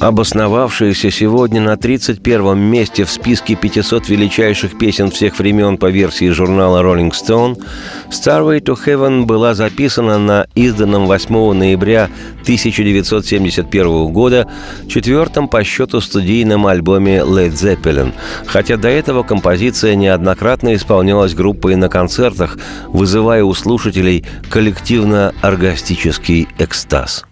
обосновавшаяся 0.00 1.10
сегодня 1.10 1.60
на 1.60 1.76
31 1.76 2.58
месте 2.58 3.04
в 3.04 3.10
списке 3.10 3.54
500 3.54 4.08
величайших 4.08 4.78
песен 4.78 5.10
всех 5.10 5.38
времен 5.38 5.76
по 5.76 5.90
версии 5.90 6.30
журнала 6.30 6.82
Rolling 6.82 7.12
Stone, 7.12 7.62
Starway 8.08 8.60
to 8.60 8.78
Heaven 8.82 9.26
была 9.26 9.54
записана 9.54 10.18
на 10.18 10.46
изданном 10.54 11.06
8 11.06 11.52
ноября 11.52 12.08
1971 12.42 14.12
года 14.12 14.48
четвертом 14.88 15.48
по 15.48 15.62
счету 15.62 16.00
студийном 16.00 16.66
альбоме 16.66 17.18
Led 17.18 17.52
Zeppelin, 17.52 18.14
хотя 18.46 18.78
до 18.78 18.88
этого 18.88 19.22
композиция 19.22 19.96
неоднократно 19.96 20.74
исполнялась 20.74 21.34
группой 21.34 21.76
на 21.76 21.90
концертах, 21.90 22.56
вызывая 22.88 23.44
у 23.44 23.52
слушателей 23.52 24.24
коллективно-оргастический 24.48 26.48
экстаз. 26.58 27.26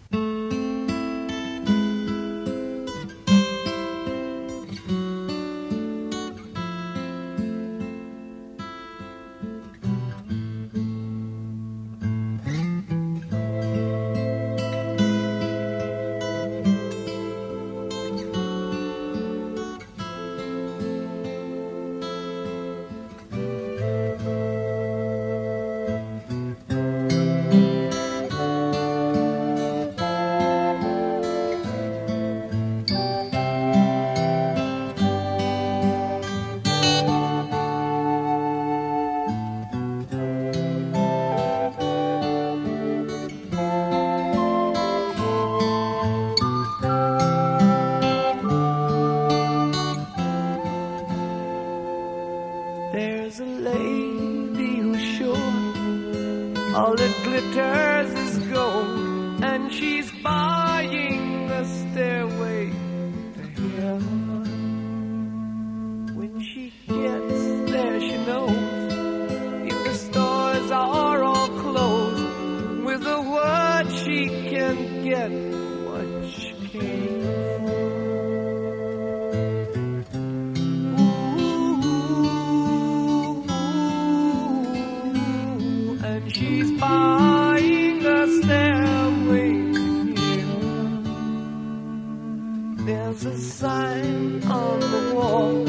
on 94.50 94.80
the 94.80 95.14
wall, 95.14 95.64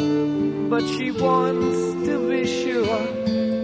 but 0.70 0.88
she 0.88 1.12
wants 1.12 2.06
to 2.08 2.30
be 2.30 2.46
sure. 2.46 3.06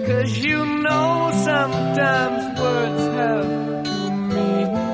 Cause 0.08 0.38
you 0.38 0.66
know 0.66 1.32
sometimes 1.34 2.60
words 2.60 3.04
have 3.18 3.84
to 3.84 4.12
mean. 4.12 4.85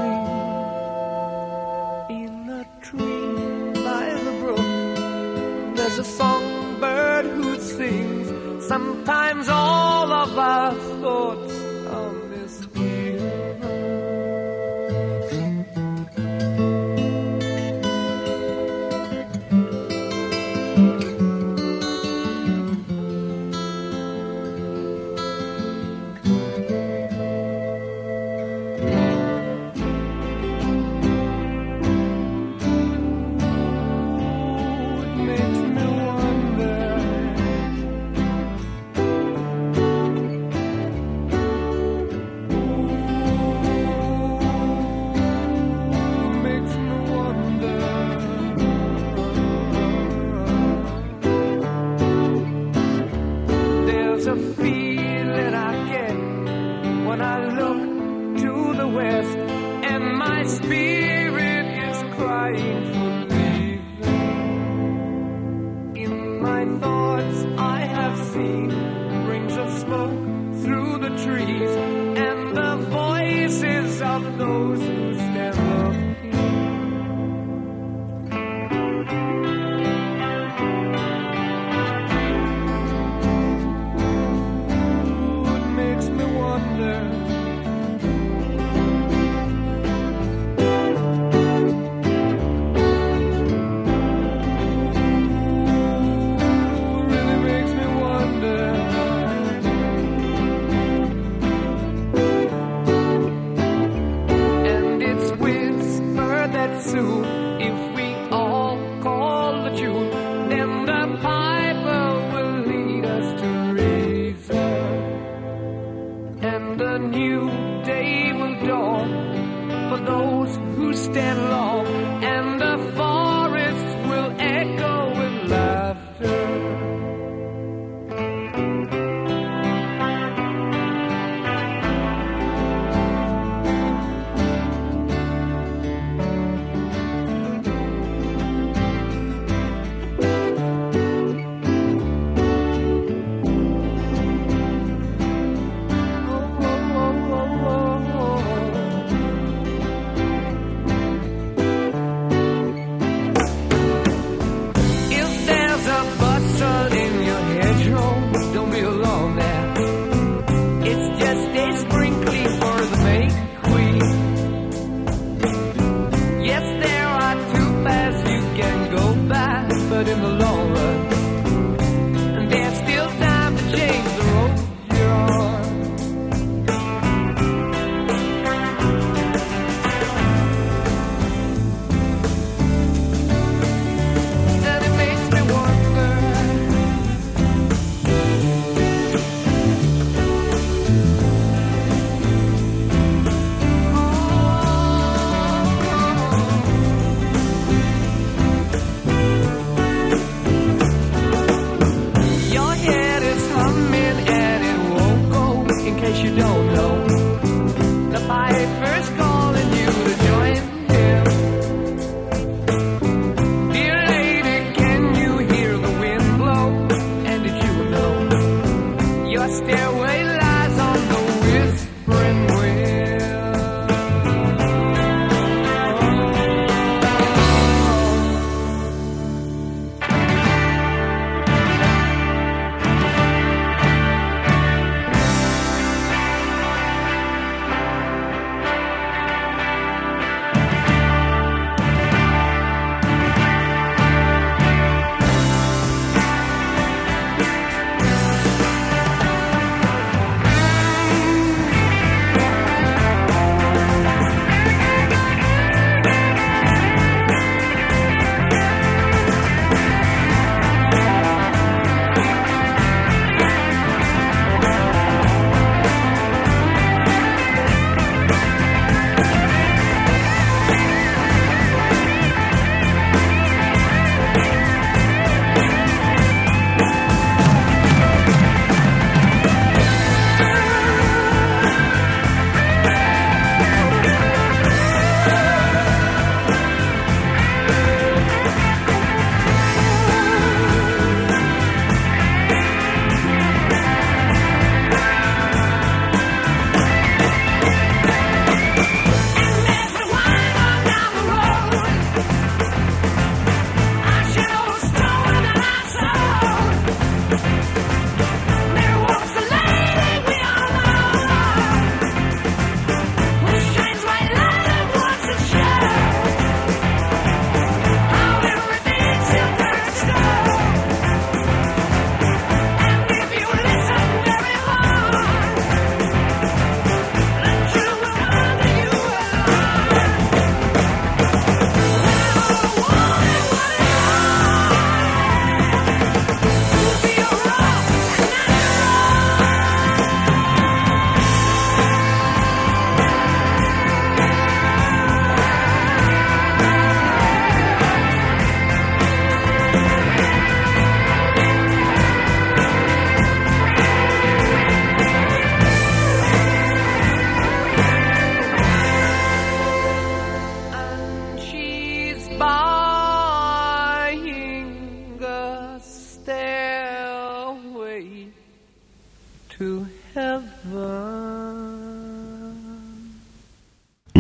Those 74.38 74.91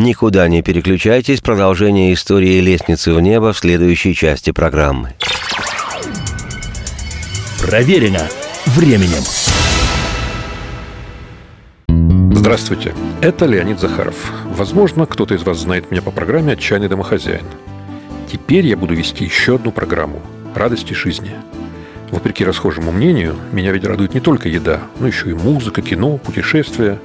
Никуда 0.01 0.47
не 0.47 0.63
переключайтесь, 0.63 1.41
продолжение 1.41 2.11
истории 2.15 2.59
лестницы 2.59 3.13
в 3.13 3.21
небо 3.21 3.53
в 3.53 3.57
следующей 3.59 4.15
части 4.15 4.49
программы. 4.49 5.13
Проверено 7.61 8.27
временем. 8.65 9.21
Здравствуйте, 12.35 12.95
это 13.21 13.45
Леонид 13.45 13.79
Захаров. 13.79 14.15
Возможно, 14.45 15.05
кто-то 15.05 15.35
из 15.35 15.43
вас 15.43 15.59
знает 15.59 15.91
меня 15.91 16.01
по 16.01 16.09
программе 16.09 16.53
«Отчаянный 16.53 16.89
домохозяин». 16.89 17.45
Теперь 18.31 18.65
я 18.65 18.77
буду 18.77 18.95
вести 18.95 19.23
еще 19.23 19.57
одну 19.57 19.71
программу 19.71 20.19
«Радости 20.55 20.93
жизни». 20.93 21.35
Вопреки 22.09 22.43
расхожему 22.43 22.91
мнению, 22.91 23.35
меня 23.51 23.71
ведь 23.71 23.85
радует 23.85 24.15
не 24.15 24.19
только 24.19 24.49
еда, 24.49 24.79
но 24.99 25.05
еще 25.05 25.29
и 25.29 25.33
музыка, 25.33 25.83
кино, 25.83 26.17
путешествия. 26.17 26.97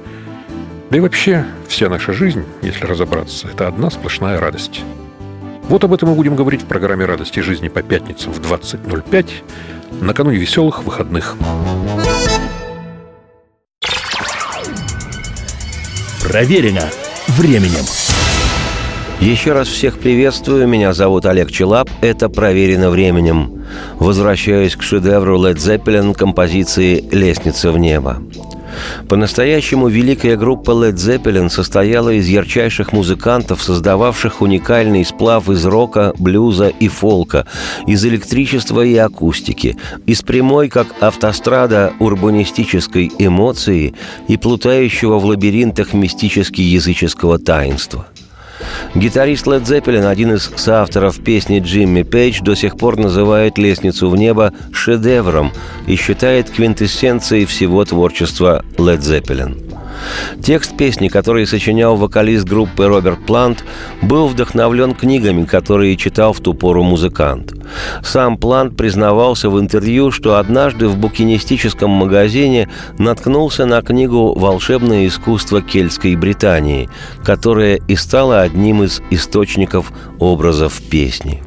Да 0.89 0.97
и 0.97 0.99
вообще, 1.01 1.45
вся 1.67 1.89
наша 1.89 2.13
жизнь, 2.13 2.45
если 2.61 2.85
разобраться, 2.85 3.49
это 3.49 3.67
одна 3.67 3.89
сплошная 3.89 4.39
радость. 4.39 4.83
Вот 5.63 5.83
об 5.83 5.93
этом 5.93 6.09
мы 6.09 6.15
будем 6.15 6.37
говорить 6.37 6.61
в 6.61 6.65
программе 6.65 7.03
«Радости 7.03 7.41
жизни» 7.41 7.67
по 7.67 7.81
пятницам 7.81 8.31
в 8.31 8.39
20.05 8.39 9.27
накануне 9.99 10.37
веселых 10.37 10.83
выходных. 10.83 11.35
Проверено 16.23 16.89
временем. 17.27 17.85
Еще 19.19 19.51
раз 19.51 19.67
всех 19.67 19.99
приветствую, 19.99 20.67
меня 20.67 20.93
зовут 20.93 21.25
Олег 21.25 21.51
Челап, 21.51 21.89
это 22.01 22.29
«Проверено 22.29 22.91
временем». 22.91 23.65
Возвращаюсь 23.95 24.77
к 24.77 24.83
шедевру 24.83 25.37
Led 25.37 25.55
Zeppelin 25.55 26.13
композиции 26.13 27.03
«Лестница 27.11 27.73
в 27.73 27.77
небо». 27.77 28.21
По-настоящему 29.07 29.87
великая 29.87 30.35
группа 30.35 30.71
Led 30.71 30.95
Zeppelin 30.95 31.49
состояла 31.49 32.09
из 32.09 32.27
ярчайших 32.27 32.93
музыкантов, 32.93 33.61
создававших 33.61 34.41
уникальный 34.41 35.05
сплав 35.05 35.49
из 35.49 35.65
рока, 35.65 36.13
блюза 36.17 36.67
и 36.67 36.87
фолка, 36.87 37.45
из 37.85 38.05
электричества 38.05 38.83
и 38.83 38.95
акустики, 38.95 39.77
из 40.05 40.21
прямой, 40.21 40.69
как 40.69 40.87
автострада, 40.99 41.93
урбанистической 41.99 43.11
эмоции 43.17 43.93
и 44.27 44.37
плутающего 44.37 45.19
в 45.19 45.25
лабиринтах 45.25 45.93
мистически-языческого 45.93 47.39
таинства– 47.39 48.07
Гитарист 48.95 49.47
Led 49.47 49.63
Zeppelin, 49.63 50.07
один 50.07 50.33
из 50.33 50.51
соавторов 50.55 51.19
песни 51.23 51.59
Джимми 51.59 52.03
Пейдж, 52.03 52.41
до 52.41 52.55
сих 52.55 52.77
пор 52.77 52.97
называет 52.97 53.57
«Лестницу 53.57 54.09
в 54.09 54.15
небо» 54.15 54.53
шедевром 54.71 55.51
и 55.87 55.95
считает 55.95 56.49
квинтэссенцией 56.49 57.45
всего 57.45 57.85
творчества 57.85 58.63
Led 58.77 58.99
Zeppelin. 58.99 59.63
Текст 60.43 60.77
песни, 60.77 61.07
который 61.07 61.47
сочинял 61.47 61.95
вокалист 61.95 62.45
группы 62.45 62.85
Роберт 62.85 63.25
Плант, 63.25 63.63
был 64.01 64.27
вдохновлен 64.27 64.93
книгами, 64.93 65.45
которые 65.45 65.97
читал 65.97 66.33
в 66.33 66.39
ту 66.39 66.53
пору 66.53 66.83
музыкант. 66.83 67.56
Сам 68.03 68.37
Плант 68.37 68.77
признавался 68.77 69.49
в 69.49 69.59
интервью, 69.59 70.11
что 70.11 70.37
однажды 70.37 70.87
в 70.87 70.97
букинистическом 70.97 71.89
магазине 71.89 72.69
наткнулся 72.97 73.65
на 73.65 73.81
книгу 73.81 74.33
«Волшебное 74.33 75.07
искусство 75.07 75.61
кельтской 75.61 76.15
Британии», 76.15 76.89
которая 77.23 77.79
и 77.87 77.95
стала 77.95 78.41
одним 78.41 78.83
из 78.83 79.01
источников 79.09 79.91
образов 80.19 80.81
песни. 80.81 81.43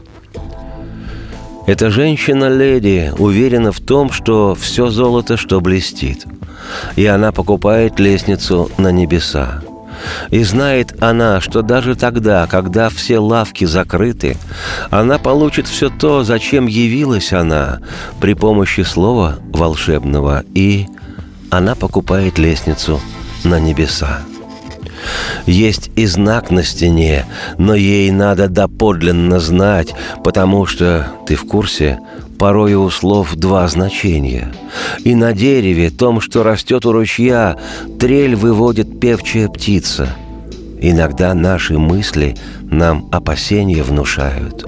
Эта 1.67 1.91
женщина-леди 1.91 3.13
уверена 3.19 3.71
в 3.71 3.81
том, 3.81 4.11
что 4.11 4.57
все 4.57 4.89
золото, 4.91 5.37
что 5.37 5.61
блестит. 5.61 6.27
И 6.97 7.07
она 7.07 7.33
покупает 7.33 8.01
лестницу 8.01 8.71
на 8.77 8.91
небеса. 8.91 9.63
И 10.31 10.43
знает 10.45 11.03
она, 11.03 11.41
что 11.41 11.63
даже 11.63 11.95
тогда, 11.95 12.47
когда 12.47 12.89
все 12.89 13.19
лавки 13.19 13.65
закрыты, 13.65 14.37
она 14.91 15.19
получит 15.19 15.67
все 15.67 15.91
то, 15.91 16.23
зачем 16.25 16.67
явилась 16.67 17.33
она, 17.33 17.81
при 18.21 18.35
помощи 18.35 18.83
слова 18.83 19.39
волшебного, 19.53 20.45
и 20.55 20.87
она 21.51 21.75
покупает 21.75 22.39
лестницу 22.39 23.01
на 23.45 23.59
небеса. 23.59 24.21
Есть 25.47 25.91
и 25.97 26.07
знак 26.07 26.51
на 26.51 26.63
стене, 26.63 27.25
но 27.59 27.75
ей 27.75 28.11
надо 28.11 28.49
доподлинно 28.49 29.41
знать, 29.41 29.95
потому 30.23 30.67
что, 30.67 31.09
ты 31.27 31.35
в 31.35 31.47
курсе, 31.47 31.99
порой 32.41 32.73
у 32.73 32.89
слов 32.89 33.35
два 33.35 33.69
значения. 33.69 34.51
И 35.05 35.15
на 35.15 35.35
дереве, 35.35 35.91
том, 35.91 36.23
что 36.23 36.43
растет 36.43 36.87
у 36.87 36.93
ручья, 36.93 37.59
трель 37.99 38.35
выводит 38.35 38.99
певчая 38.99 39.47
птица. 39.49 40.17
Иногда 40.81 41.35
наши 41.35 41.77
мысли 41.77 42.35
нам 42.63 43.11
опасения 43.13 43.83
внушают. 43.83 44.65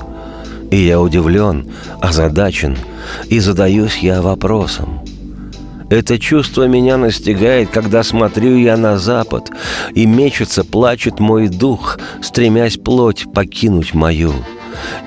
И 0.70 0.76
я 0.76 1.00
удивлен, 1.00 1.72
озадачен, 1.98 2.76
и 3.28 3.40
задаюсь 3.40 3.96
я 3.96 4.20
вопросом. 4.20 5.00
Это 5.88 6.18
чувство 6.18 6.68
меня 6.68 6.98
настигает, 6.98 7.70
когда 7.70 8.02
смотрю 8.02 8.54
я 8.54 8.76
на 8.76 8.98
запад, 8.98 9.50
и 9.94 10.04
мечется, 10.04 10.62
плачет 10.62 11.20
мой 11.20 11.48
дух, 11.48 11.98
стремясь 12.20 12.76
плоть 12.76 13.24
покинуть 13.32 13.94
мою. 13.94 14.34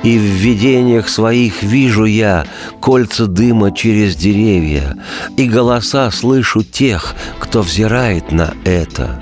И 0.04 0.18
в 0.18 0.22
видениях 0.22 1.10
своих 1.10 1.64
вижу 1.64 2.06
я 2.06 2.46
кольца 2.80 3.28
дыма 3.28 3.72
через 3.72 4.16
деревья, 4.16 4.96
и 5.38 5.48
голоса 5.48 6.12
слышу 6.12 6.64
тех, 6.64 7.16
кто 7.40 7.62
взирает 7.62 8.32
на 8.32 8.54
это. 8.66 9.22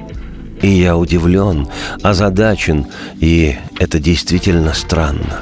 И 0.61 0.67
я 0.67 0.95
удивлен, 0.97 1.67
озадачен, 2.01 2.87
и 3.19 3.57
это 3.79 3.99
действительно 3.99 4.73
странно. 4.73 5.41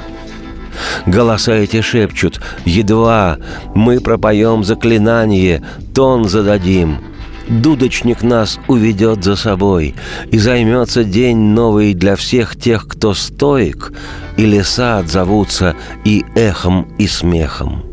Голоса 1.06 1.52
эти 1.52 1.80
шепчут 1.80 2.40
«Едва 2.64 3.38
мы 3.74 4.00
пропоем 4.00 4.64
заклинание, 4.64 5.62
тон 5.94 6.28
зададим». 6.28 7.11
Дудочник 7.60 8.22
нас 8.22 8.58
уведет 8.66 9.22
за 9.22 9.36
собой, 9.36 9.94
и 10.30 10.38
займется 10.38 11.04
день 11.04 11.36
новый 11.36 11.92
для 11.92 12.16
всех 12.16 12.56
тех, 12.56 12.88
кто 12.88 13.12
стоек, 13.12 13.92
и 14.38 14.46
леса 14.46 14.98
отзовутся 14.98 15.76
и 16.02 16.24
эхом, 16.34 16.88
и 16.96 17.06
смехом. 17.06 17.84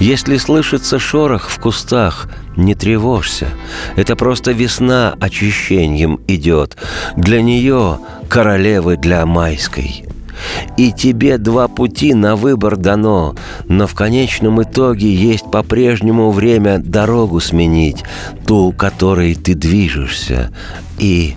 Если 0.00 0.38
слышится 0.38 0.98
шорох 0.98 1.50
в 1.50 1.60
кустах, 1.60 2.28
не 2.56 2.74
тревожься. 2.74 3.48
Это 3.96 4.16
просто 4.16 4.52
весна 4.52 5.14
очищением 5.20 6.20
идет. 6.26 6.78
Для 7.14 7.42
нее 7.42 7.98
королевы 8.30 8.96
для 8.96 9.26
майской. 9.26 10.06
И 10.76 10.92
тебе 10.92 11.38
два 11.38 11.68
пути 11.68 12.14
на 12.14 12.36
выбор 12.36 12.76
дано, 12.76 13.34
но 13.68 13.86
в 13.86 13.94
конечном 13.94 14.62
итоге 14.62 15.12
есть 15.12 15.50
по-прежнему 15.50 16.30
время 16.30 16.78
дорогу 16.78 17.40
сменить, 17.40 18.02
ту, 18.46 18.72
которой 18.72 19.34
ты 19.34 19.54
движешься. 19.54 20.50
И 20.98 21.36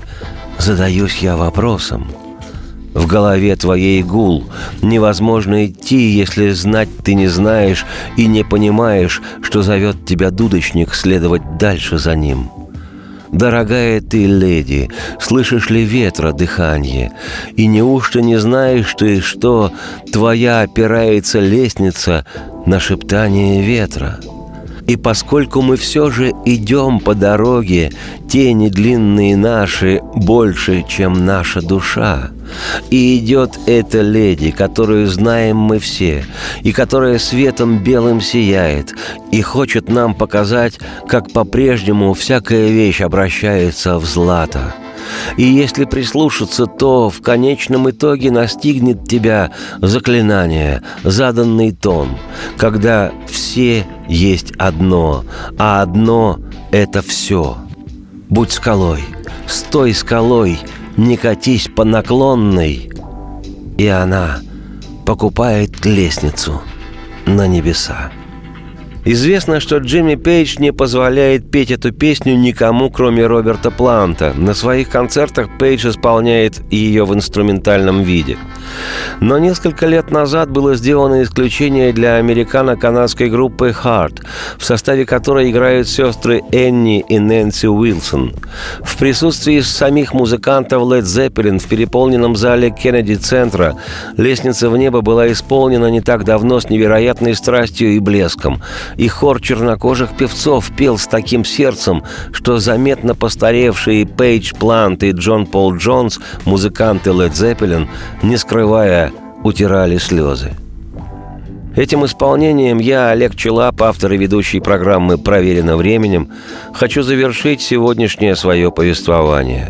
задаюсь 0.57 1.17
я 1.17 1.37
вопросом. 1.37 2.07
В 2.93 3.07
голове 3.07 3.55
твоей 3.57 4.01
гул. 4.03 4.45
Невозможно 4.81 5.65
идти, 5.65 6.11
если 6.11 6.51
знать 6.51 6.87
ты 7.03 7.13
не 7.13 7.27
знаешь 7.27 7.85
и 8.15 8.25
не 8.25 8.43
понимаешь, 8.43 9.21
что 9.41 9.63
зовет 9.63 10.05
тебя 10.05 10.31
дудочник 10.31 10.93
следовать 10.93 11.57
дальше 11.57 11.97
за 11.97 12.15
ним.— 12.15 12.49
Дорогая 13.35 13.99
ты, 13.99 14.27
леди, 14.27 14.89
слышишь 15.19 15.69
ли 15.69 15.83
ветра 15.83 16.31
дыхание? 16.31 17.11
И 17.57 17.67
неужто 17.67 18.21
не 18.21 18.37
знаешь 18.37 18.95
ты, 18.97 19.19
что 19.19 19.73
твоя 20.09 20.61
опирается 20.61 21.41
лестница 21.41 22.25
на 22.65 22.79
шептание 22.79 23.61
ветра?» 23.61 24.21
И 24.87 24.95
поскольку 24.95 25.61
мы 25.61 25.75
все 25.75 26.11
же 26.11 26.31
идем 26.45 26.99
по 27.01 27.13
дороге, 27.13 27.91
тени 28.29 28.69
длинные 28.69 29.35
наши 29.35 29.99
больше, 30.13 30.85
чем 30.87 31.25
наша 31.25 31.61
душа. 31.61 32.29
И 32.89 33.17
идет 33.17 33.59
эта 33.65 34.01
леди, 34.01 34.51
которую 34.51 35.07
знаем 35.07 35.57
мы 35.57 35.79
все, 35.79 36.25
и 36.61 36.71
которая 36.71 37.19
светом 37.19 37.83
белым 37.83 38.21
сияет, 38.21 38.93
и 39.31 39.41
хочет 39.41 39.89
нам 39.89 40.13
показать, 40.13 40.79
как 41.07 41.31
по-прежнему 41.31 42.13
всякая 42.13 42.69
вещь 42.69 43.01
обращается 43.01 43.97
в 43.97 44.05
злато. 44.05 44.73
И 45.37 45.43
если 45.43 45.85
прислушаться, 45.85 46.65
то 46.65 47.09
в 47.09 47.21
конечном 47.21 47.89
итоге 47.89 48.31
настигнет 48.31 49.07
тебя 49.07 49.51
заклинание, 49.81 50.81
заданный 51.03 51.71
тон, 51.71 52.09
когда 52.57 53.11
все 53.27 53.85
есть 54.07 54.51
одно, 54.57 55.23
а 55.57 55.81
одно— 55.81 56.39
это 56.71 57.01
все. 57.01 57.57
Будь 58.29 58.51
скалой, 58.51 59.03
стой 59.47 59.93
скалой, 59.93 60.59
не 60.97 61.17
катись 61.17 61.69
по 61.73 61.83
наклонной. 61.83 62.89
И 63.77 63.87
она 63.87 64.39
покупает 65.05 65.85
лестницу 65.85 66.61
на 67.25 67.47
небеса. 67.47 68.11
Известно, 69.07 69.59
что 69.59 69.77
Джимми 69.77 70.15
Пейдж 70.15 70.55
не 70.57 70.73
позволяет 70.73 71.51
петь 71.51 71.69
эту 71.69 71.91
песню 71.91 72.35
никому, 72.35 72.89
кроме 72.89 73.27
Роберта 73.27 73.69
Планта. 73.69 74.33
На 74.35 74.55
своих 74.55 74.89
концертах 74.89 75.47
Пейдж 75.59 75.87
исполняет 75.87 76.61
ее 76.71 77.05
в 77.05 77.13
инструментальном 77.13 78.01
виде. 78.01 78.37
Но 79.21 79.37
несколько 79.37 79.87
лет 79.87 80.11
назад 80.11 80.49
было 80.49 80.75
сделано 80.75 81.23
исключение 81.23 81.93
для 81.93 82.15
американо-канадской 82.15 83.29
группы 83.29 83.75
Heart, 83.83 84.21
в 84.57 84.65
составе 84.65 85.05
которой 85.05 85.51
играют 85.51 85.87
сестры 85.87 86.41
Энни 86.51 87.03
и 87.07 87.19
Нэнси 87.19 87.67
Уилсон. 87.67 88.33
В 88.81 88.97
присутствии 88.97 89.59
самих 89.61 90.13
музыкантов 90.13 90.83
Led 90.83 91.03
Zeppelin 91.03 91.59
в 91.59 91.67
переполненном 91.67 92.35
зале 92.35 92.71
Кеннеди-центра 92.71 93.75
лестница 94.17 94.69
в 94.69 94.77
небо 94.77 95.01
была 95.01 95.31
исполнена 95.31 95.89
не 95.89 96.01
так 96.01 96.23
давно 96.23 96.59
с 96.59 96.69
невероятной 96.69 97.35
страстью 97.35 97.95
и 97.95 97.99
блеском– 97.99 98.61
и 98.97 99.07
хор 99.07 99.41
чернокожих 99.41 100.15
певцов 100.17 100.71
пел 100.75 100.97
с 100.97 101.07
таким 101.07 101.45
сердцем, 101.45 102.03
что 102.31 102.59
заметно 102.59 103.15
постаревшие 103.15 104.05
Пейдж 104.05 104.53
Плант 104.53 105.03
и 105.03 105.11
Джон 105.11 105.45
Пол 105.45 105.75
Джонс, 105.75 106.19
музыканты 106.45 107.11
Led 107.11 107.33
Zeppelin, 107.33 107.87
не 108.23 108.37
скрывая, 108.65 109.11
утирали 109.43 109.97
слезы. 109.97 110.53
Этим 111.75 112.03
исполнением 112.03 112.79
я, 112.79 113.09
Олег 113.09 113.35
Челап, 113.35 113.79
автор 113.83 114.13
и 114.13 114.17
ведущий 114.17 114.59
программы 114.59 115.19
«Проверено 115.19 115.77
временем», 115.77 116.29
хочу 116.73 117.03
завершить 117.03 117.61
сегодняшнее 117.61 118.35
свое 118.35 118.71
повествование. 118.71 119.69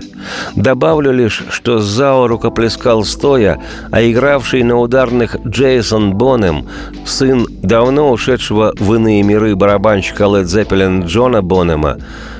Добавлю 0.56 1.12
лишь, 1.12 1.43
что 1.50 1.80
Зао 1.80 2.28
рукоплескал 2.28 3.04
стоя, 3.04 3.60
а 3.91 4.02
игравший 4.02 4.64
на 4.64 4.80
ударных 4.80 5.36
Джейсон 5.46 6.14
Бонем, 6.14 6.66
сын 7.06 7.46
давно 7.62 8.12
ушедшего 8.12 8.74
в 8.80 8.93
иные 8.93 9.24
миры 9.24 9.58
барабанщика 9.58 10.24
Led 10.24 10.43
Zeppelin 10.43 11.06
Джона 11.06 11.41
Бонема, 11.41 11.98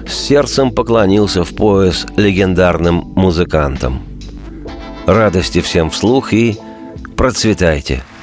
с 0.08 0.14
сердцем 0.14 0.72
поклонился 0.72 1.44
в 1.44 1.54
пояс 1.54 2.06
легендарным 2.16 3.12
музыкантам. 3.16 4.15
Радости 5.06 5.62
всем 5.62 5.90
вслух 5.90 6.34
и 6.34 6.58
процветайте!– 7.16 8.04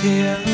here. 0.00 0.47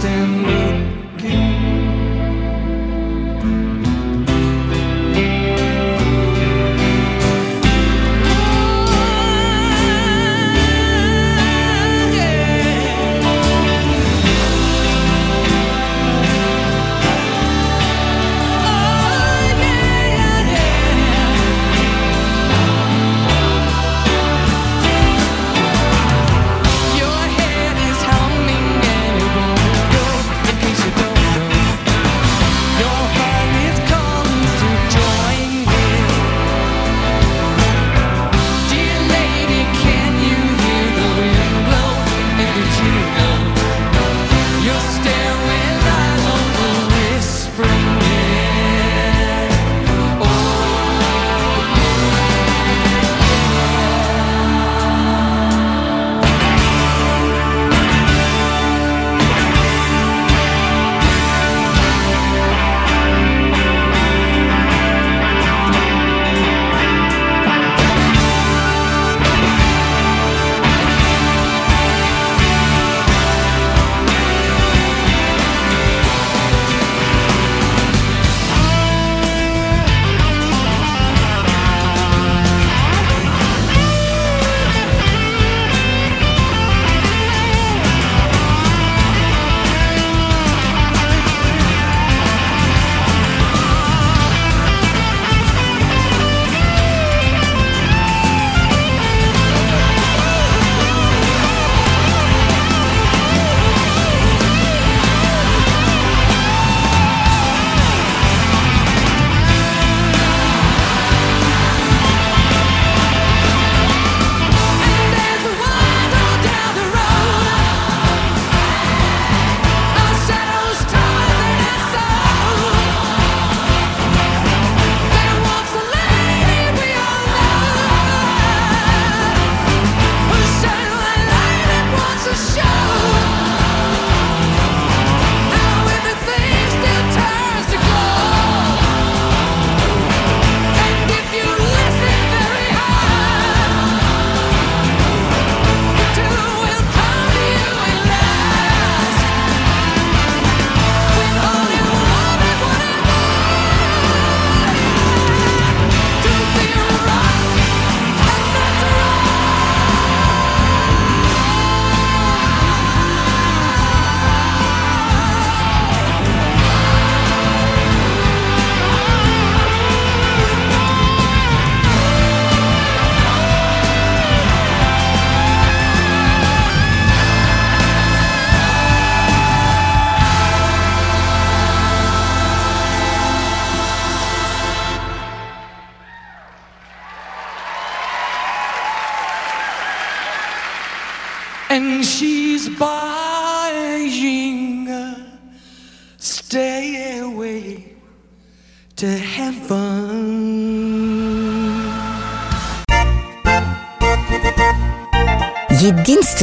distant 0.00 0.67